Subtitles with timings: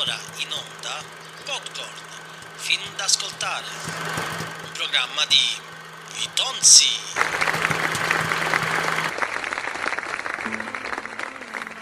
[0.00, 0.96] ora in onda
[1.44, 1.92] Popcorn,
[2.54, 3.66] film da ascoltare,
[4.64, 5.36] un programma di
[6.16, 6.88] Vitonzi.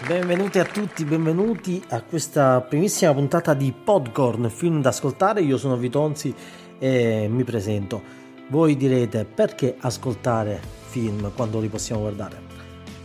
[0.04, 5.42] Benvenuti a tutti, benvenuti a questa primissima puntata di Podcorn, film da ascoltare.
[5.42, 6.35] Io sono Vitonzi
[6.76, 8.03] e mi presento.
[8.48, 12.58] Voi direte perché ascoltare film quando li possiamo guardare?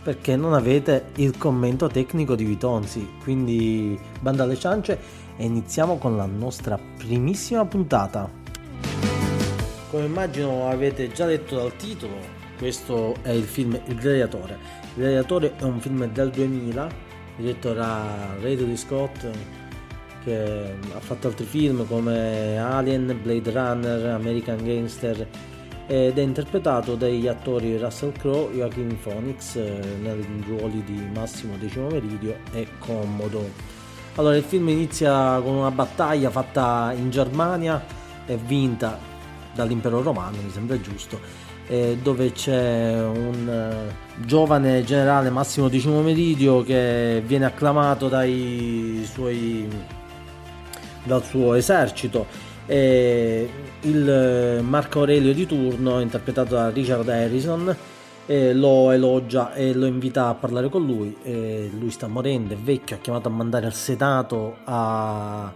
[0.04, 3.08] Perché non avete il commento tecnico di Vitonzi.
[3.22, 4.98] Quindi banda alle ciance
[5.34, 8.30] e iniziamo con la nostra primissima puntata.
[9.90, 12.16] Come immagino avete già letto dal titolo,
[12.58, 14.58] questo è il film Il Gladiatore.
[14.94, 16.88] Il Gladiatore è un film del 2000
[17.36, 19.26] diretto da Ridley Scott
[20.22, 25.26] che ha fatto altri film come Alien, Blade Runner, American Gangster
[25.86, 31.88] ed è interpretato dagli attori Russell Crowe, Joaquin Phoenix eh, nei ruoli di Massimo Decimo
[31.88, 33.50] Meridio e Commodo.
[34.14, 37.84] Allora il film inizia con una battaglia fatta in Germania
[38.26, 38.98] e vinta
[39.54, 41.20] dall'impero romano, mi sembra giusto,
[41.66, 49.68] eh, dove c'è un eh, giovane generale Massimo Decimo Meridio che viene acclamato dai suoi,
[51.02, 53.48] dal suo esercito e
[53.82, 57.76] il Marco Aurelio di turno, interpretato da Richard Harrison,
[58.26, 61.16] eh, lo elogia e lo invita a parlare con lui.
[61.22, 65.52] Eh, lui sta morendo, è vecchio, ha chiamato a mandare al Senato a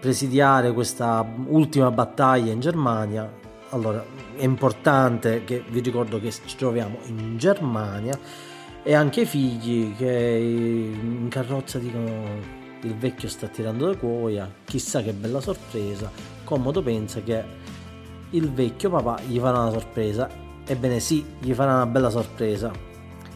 [0.00, 3.30] presidiare questa ultima battaglia in Germania.
[3.70, 4.02] Allora,
[4.36, 8.18] è importante che vi ricordo che ci troviamo in Germania
[8.82, 15.02] e anche i figli che in carrozza dicono il vecchio sta tirando la cuoia, chissà
[15.02, 16.37] che bella sorpresa.
[16.48, 17.44] Comodo pensa che
[18.30, 20.30] il vecchio papà gli farà una sorpresa.
[20.66, 22.72] Ebbene sì, gli farà una bella sorpresa.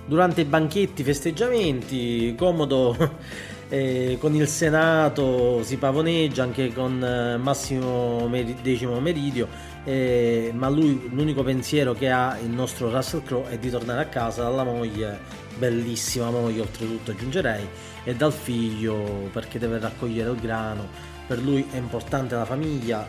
[0.07, 2.97] Durante i banchetti, festeggiamenti, Comodo
[3.69, 8.31] eh, con il Senato si pavoneggia anche con eh, Massimo
[8.63, 9.47] Decimo Meridio,
[9.85, 14.06] eh, ma lui l'unico pensiero che ha il nostro Russell Crowe è di tornare a
[14.06, 15.21] casa dalla moglie,
[15.59, 17.69] bellissima moglie oltretutto aggiungerei,
[18.05, 21.11] e dal figlio perché deve raccogliere il grano.
[21.27, 23.09] Per lui è importante la famiglia,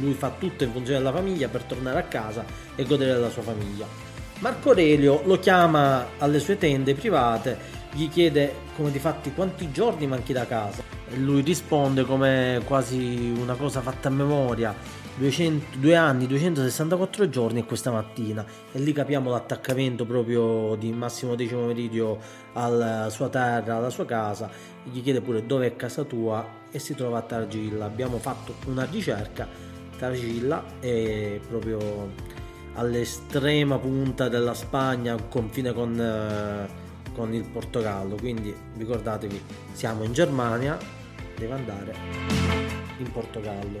[0.00, 2.44] lui fa tutto in funzione della famiglia per tornare a casa
[2.74, 3.86] e godere della sua famiglia.
[4.38, 7.58] Marco Aurelio lo chiama alle sue tende private,
[7.92, 10.82] gli chiede come di fatti quanti giorni manchi da casa.
[11.14, 14.74] Lui risponde come quasi una cosa fatta a memoria,
[15.16, 18.44] 200, 2 anni, 264 giorni e questa mattina.
[18.72, 22.18] E lì capiamo l'attaccamento proprio di Massimo Decimo Meridio
[22.52, 24.50] alla sua terra, alla sua casa.
[24.84, 27.86] Gli chiede pure dove è casa tua e si trova a Targilla.
[27.86, 29.48] Abbiamo fatto una ricerca,
[29.98, 32.12] Targilla è proprio
[32.74, 36.68] all'estrema punta della Spagna, confine con, eh,
[37.14, 38.16] con il Portogallo.
[38.16, 39.42] Quindi ricordatevi,
[39.72, 40.78] siamo in Germania,
[41.36, 41.94] deve andare
[42.98, 43.78] in Portogallo.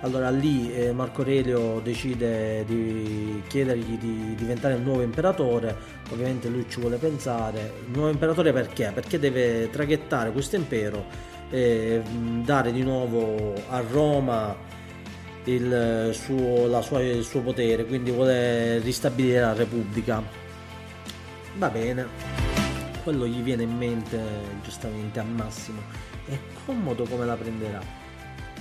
[0.00, 5.76] Allora lì eh, Marco Aurelio decide di chiedergli di diventare il nuovo imperatore,
[6.10, 7.72] ovviamente lui ci vuole pensare.
[7.86, 8.90] Il nuovo imperatore perché?
[8.92, 12.02] Perché deve traghettare questo impero e
[12.42, 14.56] dare di nuovo a Roma
[15.44, 20.22] il suo, sua, il suo potere, quindi vuole ristabilire la Repubblica.
[21.56, 22.06] Va bene,
[23.02, 24.18] quello gli viene in mente
[24.62, 25.80] giustamente a Massimo.
[26.24, 28.00] È comodo come la prenderà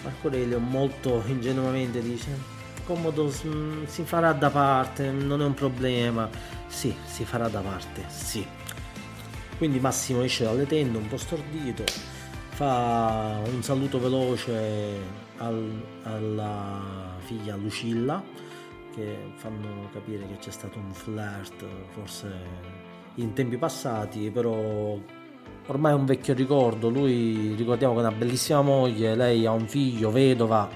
[0.03, 6.27] Marco Aurelio molto ingenuamente dice Comodo si farà da parte, non è un problema.
[6.67, 8.45] Sì, si farà da parte, sì.
[9.57, 11.83] Quindi Massimo esce dalle tende un po' stordito,
[12.61, 14.99] fa un saluto veloce
[15.37, 16.79] al, alla
[17.17, 18.21] figlia Lucilla,
[18.93, 22.31] che fanno capire che c'è stato un flirt, forse
[23.15, 24.95] in tempi passati, però
[25.65, 29.67] ormai è un vecchio ricordo, lui ricordiamo che ha una bellissima moglie, lei ha un
[29.67, 30.69] figlio, vedova,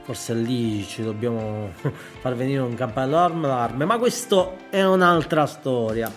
[0.00, 1.68] forse lì ci dobbiamo
[2.20, 6.10] far venire un campanello d'allarme, ma questo è un'altra storia.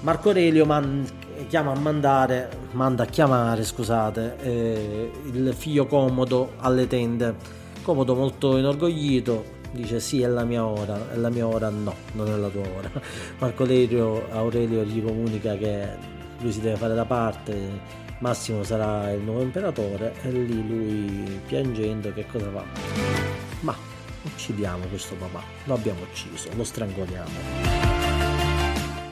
[0.00, 1.06] Marco Aurelio man-
[1.52, 7.34] chiama a mandare, manda a chiamare, scusate, eh, il figlio Comodo alle tende.
[7.82, 12.28] Comodo molto inorgoglito, dice sì è la mia ora, è la mia ora no, non
[12.28, 12.90] è la tua ora.
[13.38, 15.88] Marco Aurelio, Aurelio gli comunica che
[16.38, 17.80] lui si deve fare da parte,
[18.20, 22.64] Massimo sarà il nuovo imperatore e lì lui piangendo che cosa fa?
[23.60, 23.76] Ma
[24.22, 28.01] uccidiamo questo papà, lo abbiamo ucciso, lo strangoliamo.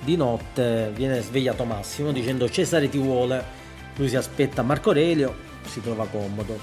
[0.02, 3.44] Di notte viene svegliato Massimo dicendo Cesare ti vuole,
[3.96, 6.58] lui si aspetta Marco Aurelio, si trova comodo.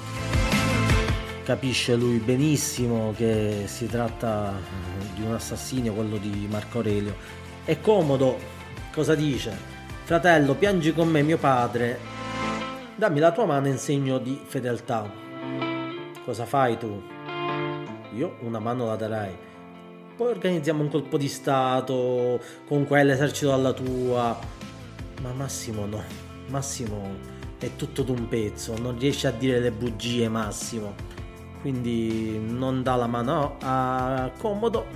[1.44, 4.54] Capisce lui benissimo che si tratta
[5.16, 7.16] di un assassinio, quello di Marco Aurelio.
[7.64, 8.38] È comodo,
[8.92, 9.56] cosa dice?
[10.04, 12.16] Fratello, piangi con me mio padre
[12.98, 15.08] dammi la tua mano in segno di fedeltà.
[16.26, 17.00] Cosa fai tu?
[18.16, 19.47] Io una mano la darei.
[20.18, 24.36] Poi organizziamo un colpo di stato con quell'esercito alla tua.
[25.22, 26.02] Ma Massimo no.
[26.48, 30.96] Massimo è tutto d'un pezzo, non riesce a dire le bugie Massimo.
[31.62, 34.88] Quindi non dà la mano a comodo.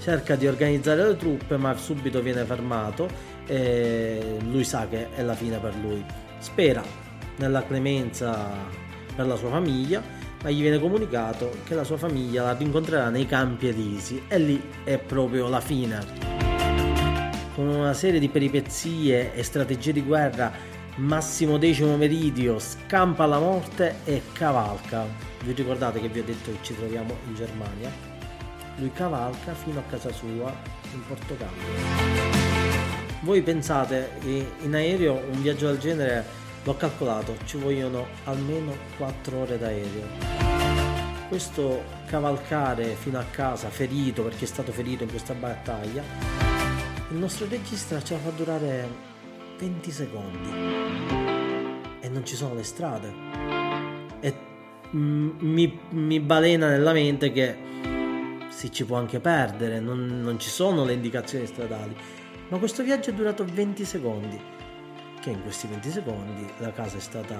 [0.00, 3.08] Cerca di organizzare le truppe, ma subito viene fermato
[3.46, 6.02] e lui sa che è la fine per lui.
[6.38, 6.82] Spera
[7.36, 8.54] nella clemenza
[9.14, 10.02] per la sua famiglia,
[10.42, 14.62] ma gli viene comunicato che la sua famiglia la rincontrerà nei campi elisi e lì
[14.84, 15.98] è proprio la fine.
[17.54, 20.50] Con una serie di peripezie e strategie di guerra,
[20.96, 25.04] Massimo X Meridio scampa la morte e cavalca.
[25.44, 27.90] Vi ricordate che vi ho detto che ci troviamo in Germania?
[28.76, 30.54] Lui cavalca fino a casa sua
[30.92, 32.58] in Portogallo.
[33.22, 36.24] Voi pensate che in aereo un viaggio del genere
[36.62, 40.06] l'ho calcolato, ci vogliono almeno 4 ore d'aereo.
[41.28, 46.02] Questo cavalcare fino a casa ferito perché è stato ferito in questa battaglia,
[47.10, 48.88] il nostro regista ce la fa durare
[49.58, 50.48] 20 secondi
[52.00, 53.12] e non ci sono le strade.
[54.20, 54.34] E
[54.90, 57.68] mi, mi balena nella mente che
[58.48, 61.94] si ci può anche perdere, non, non ci sono le indicazioni stradali
[62.50, 64.38] ma questo viaggio è durato 20 secondi,
[65.20, 67.38] che in questi 20 secondi la casa è stata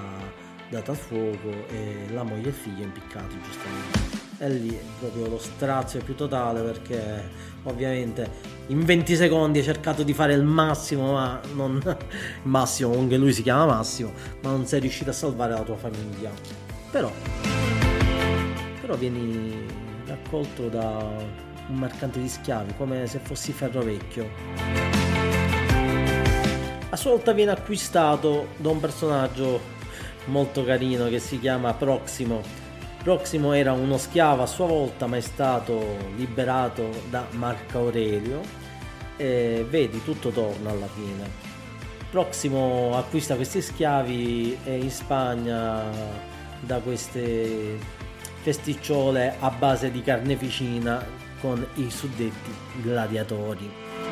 [0.69, 4.29] data a fuoco e la moglie e il figlio impiccati giustamente.
[4.39, 7.29] E lì è proprio lo strazio più totale perché
[7.65, 11.83] ovviamente in 20 secondi hai cercato di fare il massimo, ma non
[12.45, 14.13] massimo, anche lui si chiama Massimo,
[14.43, 16.31] ma non sei riuscito a salvare la tua famiglia.
[16.91, 17.11] Però,
[18.81, 19.67] però vieni
[20.07, 21.39] raccolto da
[21.69, 25.00] un mercante di schiavi come se fossi ferro vecchio
[26.91, 29.61] a sua volta viene acquistato da un personaggio
[30.27, 32.43] molto carino che si chiama Proximo.
[33.03, 38.41] Proximo era uno schiavo a sua volta ma è stato liberato da Marco Aurelio
[39.17, 41.49] e vedi tutto torna alla fine.
[42.11, 45.85] Proximo acquista questi schiavi e in Spagna
[46.59, 47.79] da queste
[48.43, 51.07] festicciole a base di carneficina
[51.41, 52.53] con i suddetti
[52.83, 54.10] gladiatori.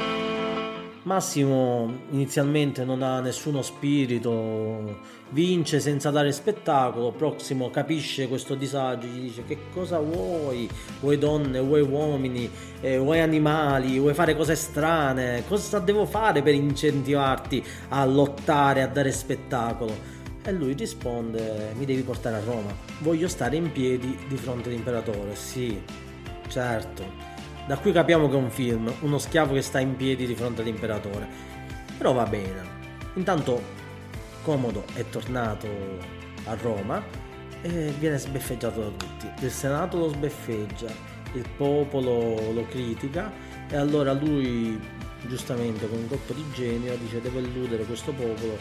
[1.09, 4.99] Massimo inizialmente non ha nessuno spirito,
[5.31, 10.69] vince senza dare spettacolo, Prossimo capisce questo disagio, gli dice che cosa vuoi,
[11.01, 12.51] vuoi donne, vuoi uomini,
[12.83, 18.87] eh, vuoi animali, vuoi fare cose strane, cosa devo fare per incentivarti a lottare, a
[18.87, 19.97] dare spettacolo?
[20.45, 25.35] E lui risponde, mi devi portare a Roma, voglio stare in piedi di fronte all'imperatore,
[25.37, 25.81] sì,
[26.49, 27.28] certo
[27.69, 30.63] da qui capiamo che è un film, uno schiavo che sta in piedi di fronte
[30.63, 31.29] all'imperatore.
[31.99, 32.63] Però va bene.
[33.17, 33.61] Intanto
[34.43, 35.69] Comodo è tornato
[36.45, 37.05] a Roma
[37.61, 39.45] e viene sbeffeggiato da tutti.
[39.45, 40.87] Il Senato lo sbeffeggia,
[41.35, 43.31] il popolo lo critica
[43.69, 44.81] e allora lui
[45.27, 48.57] giustamente con un colpo di genio dice devo illudere questo popolo,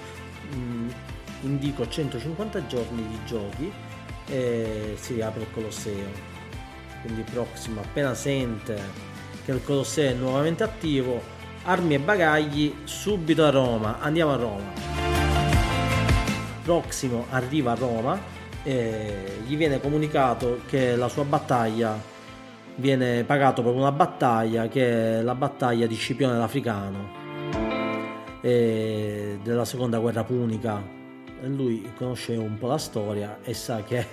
[1.43, 3.71] indico 150 giorni di giochi
[4.27, 6.36] e si riapre il Colosseo
[7.07, 8.77] quindi Proximo appena sente
[9.45, 11.21] che il Colosseo è nuovamente attivo,
[11.63, 14.71] armi e bagagli subito a Roma, andiamo a Roma.
[16.63, 18.19] Proximo arriva a Roma
[18.63, 21.97] e gli viene comunicato che la sua battaglia
[22.75, 27.25] viene pagato per una battaglia che è la battaglia di Scipione l'Africano
[28.41, 30.81] della seconda guerra punica
[31.41, 34.05] lui conosce un po' la storia e sa che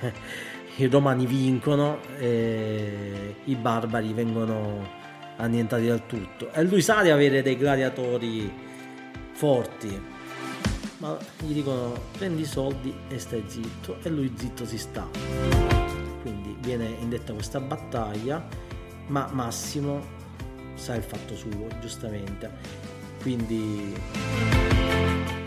[0.76, 4.86] i romani vincono e i barbari vengono
[5.36, 6.52] annientati del tutto.
[6.52, 8.52] E lui sa di avere dei gladiatori
[9.32, 10.12] forti
[10.98, 13.98] ma gli dicono prendi i soldi e stai zitto.
[14.02, 15.06] E lui zitto si sta.
[16.22, 18.46] Quindi viene indetta questa battaglia
[19.08, 20.22] ma Massimo
[20.74, 22.50] sa il fatto suo giustamente.
[23.20, 23.94] Quindi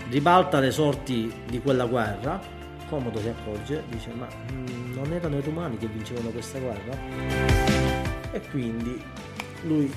[0.10, 2.56] ribalta le sorti di quella guerra
[2.90, 6.98] Comodo si accorge, dice ma mh, non erano i romani che vincevano questa guerra?
[8.32, 9.02] E quindi
[9.64, 9.92] lui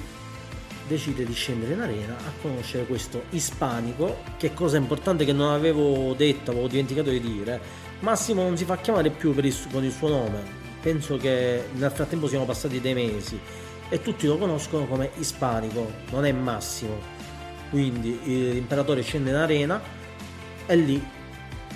[0.89, 6.15] decide di scendere in arena a conoscere questo ispanico, che cosa importante che non avevo
[6.15, 7.61] detto, avevo dimenticato di dire,
[8.01, 10.43] Massimo non si fa chiamare più il, con il suo nome,
[10.81, 13.39] penso che nel frattempo siano passati dei mesi
[13.89, 16.99] e tutti lo conoscono come ispanico, non è Massimo.
[17.71, 19.81] Quindi l'imperatore scende in arena
[20.67, 21.01] e lì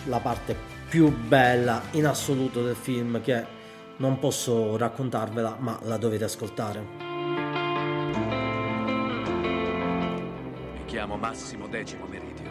[0.07, 3.45] la parte più bella in assoluto del film che
[3.97, 6.87] non posso raccontarvela ma la dovete ascoltare.
[10.73, 12.49] Mi chiamo Massimo Decimo Meridio,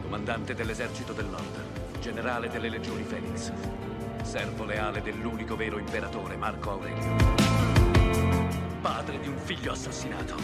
[0.00, 2.00] comandante dell'esercito del nord.
[2.00, 3.52] generale delle legioni Felix,
[4.22, 7.14] servo leale dell'unico vero imperatore Marco Aurelio.
[8.80, 10.36] Padre di un figlio assassinato,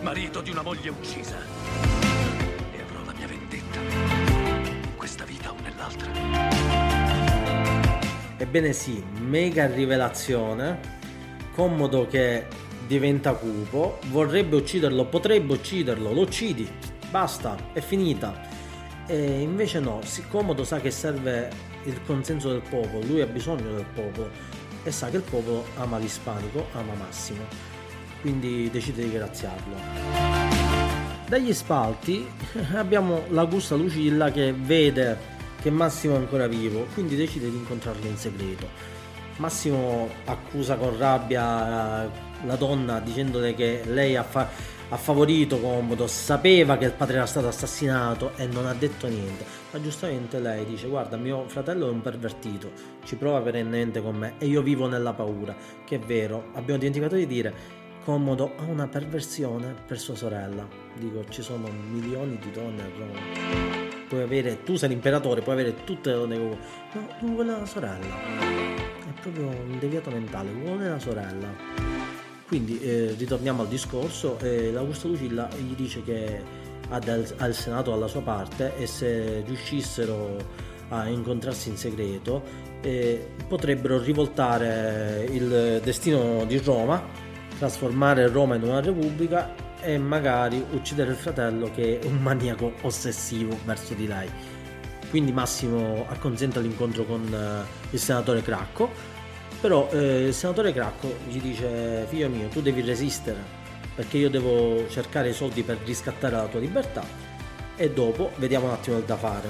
[0.00, 1.36] marito di una moglie uccisa.
[2.72, 3.78] E avrò la mia vendetta,
[4.96, 5.57] questa vita
[5.88, 6.10] o nell'altra.
[8.36, 10.96] Ebbene sì, mega rivelazione.
[11.52, 12.46] Commodo che
[12.86, 16.68] diventa cupo, vorrebbe ucciderlo, potrebbe ucciderlo, lo uccidi,
[17.10, 18.40] basta, è finita.
[19.06, 21.50] E invece no, Commodo sa che serve
[21.84, 24.30] il consenso del popolo, lui ha bisogno del popolo
[24.84, 27.44] e sa che il popolo ama l'ispanico, ama Massimo,
[28.20, 29.76] quindi decide di graziarlo.
[31.26, 32.26] Dagli spalti
[32.74, 35.36] abbiamo l'Augusta Lucilla che vede
[35.68, 38.66] che Massimo è ancora vivo, quindi decide di incontrarlo in segreto.
[39.36, 42.10] Massimo accusa con rabbia
[42.44, 47.26] la donna dicendole che lei ha fatto ha favorito Commodo, sapeva che il padre era
[47.26, 49.44] stato assassinato e non ha detto niente.
[49.70, 52.70] Ma giustamente lei dice: Guarda, mio fratello è un pervertito,
[53.04, 55.54] ci prova perennemente con me e io vivo nella paura.
[55.84, 57.76] Che è vero, abbiamo dimenticato di dire.
[58.02, 60.66] Commodo ha una perversione per sua sorella.
[60.94, 63.87] Dico, ci sono milioni di donne a Roma.
[64.08, 66.58] Puoi avere, tu sei l'imperatore, puoi avere tutte le donne che vuoi.
[66.92, 68.06] No, non vuole la sorella.
[68.06, 71.48] È proprio un deviato mentale, vuole la sorella.
[72.46, 76.42] Quindi eh, ritorniamo al discorso, eh, l'Augusto Lucilla gli dice che
[76.88, 80.36] ha, del, ha il Senato alla sua parte e se riuscissero
[80.88, 82.42] a incontrarsi in segreto
[82.80, 87.02] eh, potrebbero rivoltare il destino di Roma,
[87.58, 93.56] trasformare Roma in una repubblica e magari uccidere il fratello che è un maniaco ossessivo
[93.64, 94.28] verso di lei.
[95.10, 99.16] Quindi Massimo acconsente all'incontro con eh, il senatore Cracco
[99.60, 103.42] però eh, il senatore Cracco gli dice, figlio mio, tu devi resistere,
[103.94, 107.02] perché io devo cercare i soldi per riscattare la tua libertà
[107.74, 109.48] e dopo vediamo un attimo da fare.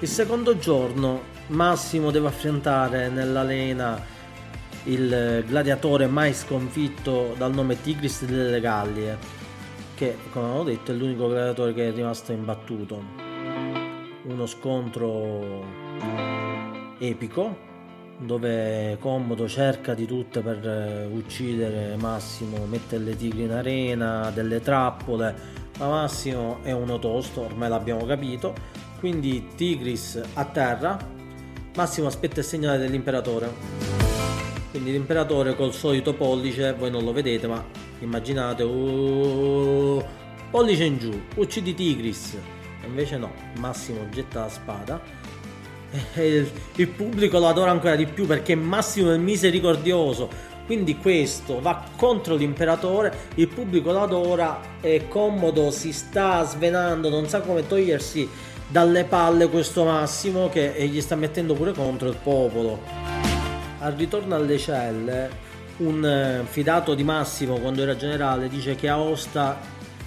[0.00, 3.98] Il secondo giorno Massimo deve affrontare nell'arena
[4.88, 9.18] il gladiatore mai sconfitto dal nome Tigris delle Gallie,
[9.94, 13.02] che come avevo detto è l'unico gladiatore che è rimasto imbattuto.
[14.24, 15.64] Uno scontro
[16.98, 17.66] epico
[18.18, 24.60] dove Commodo cerca di tutto per eh, uccidere Massimo, mette le tigri in arena, delle
[24.60, 25.34] trappole,
[25.78, 28.54] ma Massimo è uno tosto, ormai l'abbiamo capito,
[28.98, 30.98] quindi Tigris a terra,
[31.76, 33.97] Massimo aspetta il segnale dell'imperatore.
[34.78, 37.64] Quindi l'imperatore col solito pollice, voi non lo vedete, ma
[37.98, 40.00] immaginate, uh,
[40.50, 42.36] pollice in giù, uccidi Tigris.
[42.82, 45.02] E invece no, Massimo getta la spada
[46.14, 50.28] il, il pubblico lo adora ancora di più perché Massimo è misericordioso.
[50.64, 57.26] Quindi questo va contro l'imperatore, il pubblico lo adora e Commodo si sta svenando, non
[57.26, 58.28] sa come togliersi
[58.68, 63.17] dalle palle questo Massimo che gli sta mettendo pure contro il popolo.
[63.80, 65.30] Al ritorno alle celle,
[65.78, 69.58] un eh, fidato di Massimo quando era generale dice che Aosta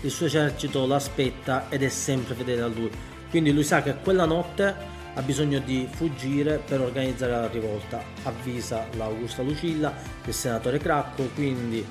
[0.02, 2.90] il suo esercito l'aspetta ed è sempre fedele a lui.
[3.30, 4.76] Quindi lui sa che quella notte
[5.14, 8.04] ha bisogno di fuggire per organizzare la rivolta.
[8.24, 9.94] Avvisa l'Augusta Lucilla,
[10.26, 11.86] il senatore Cracco, quindi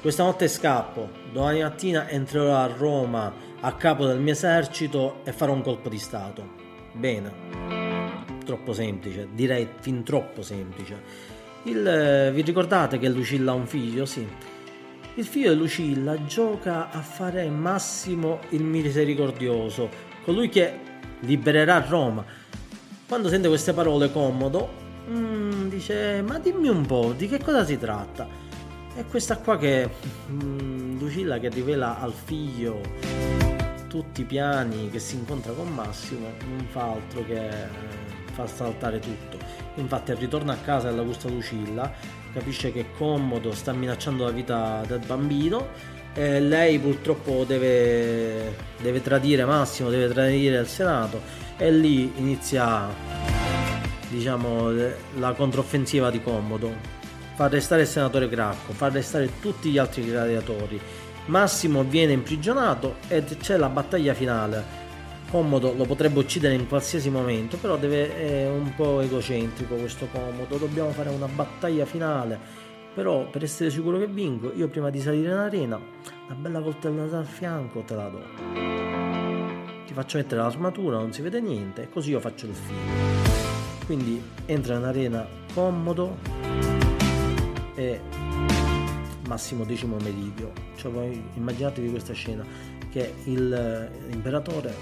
[0.00, 5.52] questa notte scappo, domani mattina entrerò a Roma a capo del mio esercito e farò
[5.52, 6.64] un colpo di Stato.
[6.92, 7.45] Bene,
[8.46, 11.34] troppo semplice, direi fin troppo semplice.
[11.64, 14.06] Il, eh, vi ricordate che Lucilla ha un figlio?
[14.06, 14.26] Sì.
[15.16, 19.88] Il figlio di Lucilla gioca a fare Massimo il misericordioso,
[20.24, 20.78] colui che
[21.20, 22.24] libererà Roma.
[23.06, 24.68] Quando sente queste parole comodo,
[25.10, 28.28] mm, dice ma dimmi un po' di che cosa si tratta.
[28.94, 29.88] È questa qua che
[30.30, 32.80] mm, Lucilla che rivela al figlio
[33.88, 38.05] tutti i piani che si incontra con Massimo, non fa altro che eh,
[38.36, 39.38] far saltare tutto.
[39.76, 41.90] Infatti al ritorno a casa dell'Augusta Lucilla
[42.32, 49.44] capisce che Commodo sta minacciando la vita del bambino eh, lei purtroppo deve, deve tradire
[49.44, 51.20] Massimo, deve tradire il Senato
[51.58, 52.88] e lì inizia
[54.08, 54.70] diciamo
[55.18, 56.94] la controffensiva di Commodo.
[57.34, 60.80] Fa arrestare il senatore Gracco, fa arrestare tutti gli altri gladiatori.
[61.26, 64.84] Massimo viene imprigionato e c'è la battaglia finale.
[65.30, 70.56] Commodo lo potrebbe uccidere in qualsiasi momento, però deve, è un po' egocentrico questo Commodo.
[70.56, 72.64] Dobbiamo fare una battaglia finale
[72.96, 77.18] però per essere sicuro che vinco, io prima di salire in arena, una bella coltellata
[77.18, 78.22] al fianco te la do.
[79.84, 82.78] Ti faccio mettere l'armatura, non si vede niente, così io faccio il film.
[83.84, 86.16] Quindi entra in arena comodo
[87.74, 88.00] e
[89.28, 90.52] massimo decimo meridio.
[90.76, 92.46] Cioè immaginatevi questa scena
[92.90, 94.74] che il, l'imperatore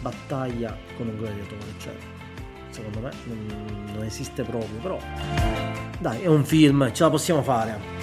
[0.00, 1.94] battaglia con un gladiatore, cioè
[2.70, 4.98] secondo me non, non esiste proprio, però
[5.98, 7.96] dai, è un film, ce la possiamo fare.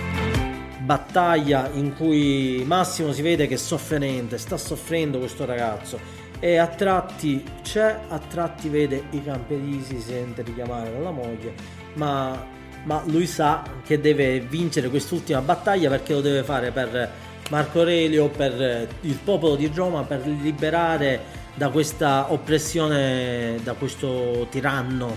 [0.80, 6.00] Battaglia in cui Massimo si vede che è sofferente, sta soffrendo questo ragazzo
[6.40, 11.54] e a tratti c'è, a tratti vede i camperisi, si sente richiamare dalla moglie,
[11.94, 12.46] ma,
[12.84, 17.12] ma lui sa che deve vincere quest'ultima battaglia perché lo deve fare per
[17.50, 25.16] Marco Aurelio, per il popolo di Roma, per liberare da questa oppressione, da questo tiranno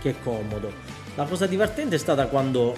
[0.00, 0.72] che è comodo.
[1.16, 2.76] La cosa divertente è stata quando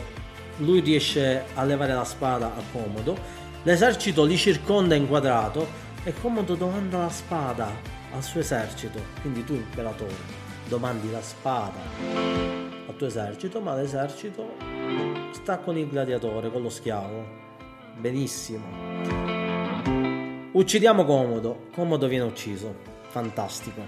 [0.58, 3.16] lui riesce a levare la spada a comodo,
[3.64, 5.66] l'esercito li circonda inquadrato
[6.02, 7.68] e comodo domanda la spada
[8.12, 11.78] al suo esercito, quindi tu imperatore domandi la spada
[12.86, 14.56] al tuo esercito, ma l'esercito
[15.32, 17.45] sta con il gladiatore, con lo schiavo.
[17.98, 18.64] Benissimo.
[20.52, 22.74] Uccidiamo Comodo, Comodo viene ucciso,
[23.08, 23.82] fantastico.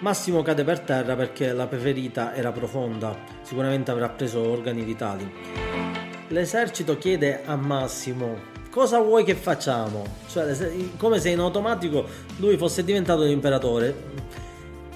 [0.00, 5.30] Massimo cade per terra perché la ferita era profonda, sicuramente avrà preso organi vitali.
[6.28, 10.04] L'esercito chiede a Massimo cosa vuoi che facciamo?
[10.28, 10.54] Cioè,
[10.98, 12.04] come se in automatico
[12.36, 14.24] lui fosse diventato l'imperatore.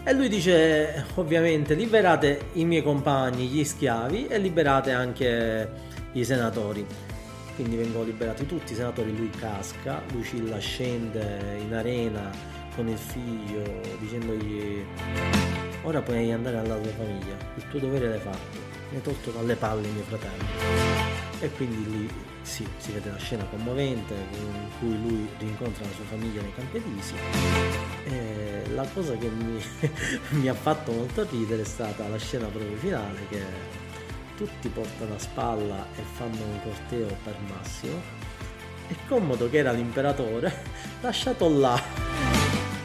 [0.05, 5.71] E lui dice, ovviamente, liberate i miei compagni, gli schiavi, e liberate anche
[6.12, 6.85] i senatori.
[7.61, 12.31] Quindi vengono liberati tutti i senatori, lui casca, Lucilla scende in arena
[12.75, 13.62] con il figlio
[13.99, 14.83] dicendogli
[15.83, 19.57] ora puoi andare alla tua famiglia, il tuo dovere l'hai fatto, mi hai tolto dalle
[19.57, 20.45] palle mio fratello.
[21.40, 26.05] E quindi lì sì, si vede la scena commovente in cui lui rincontra la sua
[26.05, 27.14] famiglia nei Campedisi.
[28.07, 29.62] E la cosa che mi,
[30.40, 33.90] mi ha fatto molto ridere è stata la scena proprio finale che
[34.41, 38.01] tutti portano a spalla e fanno un corteo per Massimo.
[38.89, 40.63] E Comodo, che era l'imperatore,
[41.03, 41.79] lasciato là,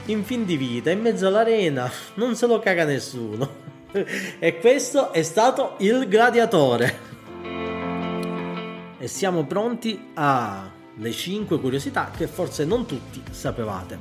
[0.08, 3.64] in fin di vita, in mezzo all'arena, non se lo caga nessuno.
[4.40, 7.00] E questo è stato il gladiatore
[8.98, 13.98] e siamo pronti alle 5 curiosità che forse non tutti sapevate.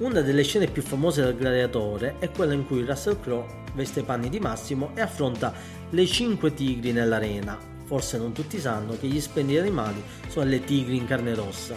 [0.00, 4.02] Una delle scene più famose del gladiatore è quella in cui Russell Crowe veste i
[4.02, 5.54] panni di Massimo e affronta
[5.92, 7.58] le 5 tigri nell'arena.
[7.84, 11.76] Forse non tutti sanno che gli splendidi animali sono le tigri in carne rossa.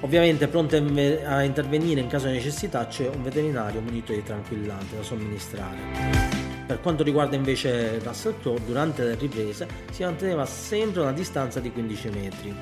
[0.00, 5.02] Ovviamente pronte a intervenire in caso di necessità c'è un veterinario munito di tranquillante da
[5.02, 5.76] somministrare.
[6.66, 11.60] Per quanto riguarda invece Russell Crowe, durante le riprese si manteneva sempre a una distanza
[11.60, 12.54] di 15 metri.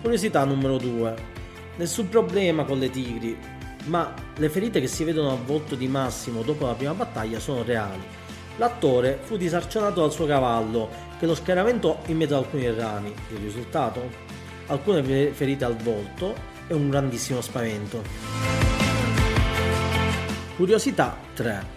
[0.00, 1.14] Curiosità numero 2.
[1.76, 3.36] Nessun problema con le tigri,
[3.86, 7.64] ma le ferite che si vedono al volto di Massimo dopo la prima battaglia sono
[7.64, 8.24] reali.
[8.58, 10.88] L'attore fu disarcionato dal suo cavallo,
[11.18, 13.14] che lo schieramento in mezzo ad alcuni rami.
[13.30, 14.00] Il risultato?
[14.66, 16.34] Alcune ferite al volto
[16.66, 18.02] e un grandissimo spavento.
[20.56, 21.74] Curiosità 3.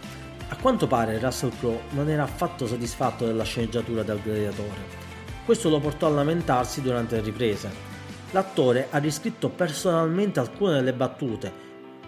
[0.47, 5.07] A quanto pare Russell Crowe non era affatto soddisfatto della sceneggiatura del gladiatore.
[5.45, 7.69] Questo lo portò a lamentarsi durante le riprese.
[8.31, 11.51] L'attore ha riscritto personalmente alcune delle battute,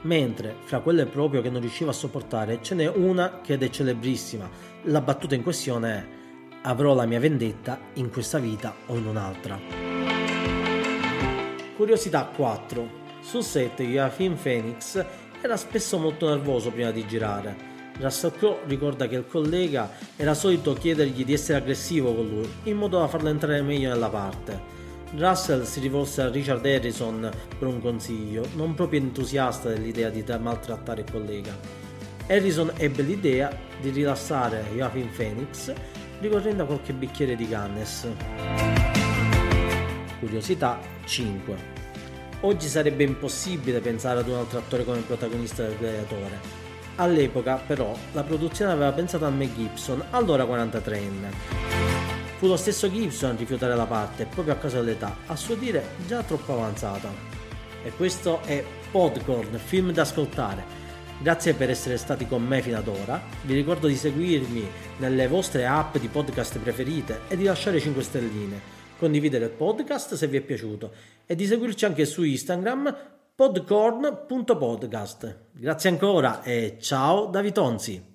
[0.01, 4.49] mentre fra quelle proprio che non riusciva a sopportare ce n'è una che è celebrissima.
[4.83, 6.19] La battuta in questione è
[6.63, 9.59] avrò la mia vendetta in questa vita o in un'altra.
[11.75, 12.99] Curiosità 4.
[13.21, 15.03] Sul set Joachim Phoenix
[15.41, 20.73] era spesso molto nervoso prima di girare Russell Crowe ricorda che il collega era solito
[20.73, 24.79] chiedergli di essere aggressivo con lui, in modo da farlo entrare meglio nella parte.
[25.15, 31.01] Russell si rivolse a Richard Harrison per un consiglio, non proprio entusiasta dell'idea di maltrattare
[31.01, 31.57] il collega.
[32.27, 35.73] Harrison ebbe l'idea di rilassare Joachim Phoenix
[36.21, 38.07] ricorrendo a qualche bicchiere di Guinness.
[40.19, 41.79] Curiosità 5.
[42.41, 46.59] Oggi sarebbe impossibile pensare ad un altro attore come protagonista del gladiatore,
[46.95, 51.90] All'epoca, però, la produzione aveva pensato a Mel Gibson, allora 43enne.
[52.41, 55.89] Fu lo stesso Gibson a rifiutare la parte, proprio a causa dell'età, a suo dire
[56.07, 57.07] già troppo avanzata.
[57.83, 60.63] E questo è Podcorn, film da ascoltare.
[61.21, 63.21] Grazie per essere stati con me fino ad ora.
[63.43, 68.59] Vi ricordo di seguirmi nelle vostre app di podcast preferite e di lasciare 5 stelline.
[68.97, 70.91] Condividere il podcast se vi è piaciuto
[71.27, 72.97] e di seguirci anche su Instagram
[73.35, 75.49] podcorn.podcast.
[75.51, 78.10] Grazie ancora e ciao da Vitonzi.